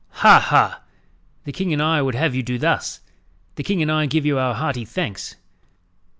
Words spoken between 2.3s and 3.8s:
you do thus!' 'The